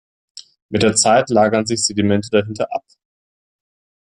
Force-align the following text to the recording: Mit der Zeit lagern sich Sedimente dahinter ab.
Mit 0.69 0.81
der 0.81 0.95
Zeit 0.95 1.29
lagern 1.29 1.67
sich 1.67 1.83
Sedimente 1.85 2.31
dahinter 2.31 2.73
ab. 2.73 2.83